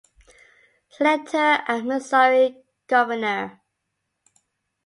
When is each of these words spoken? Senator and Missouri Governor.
Senator 0.89 1.61
and 1.67 1.85
Missouri 1.85 2.57
Governor. 2.87 3.61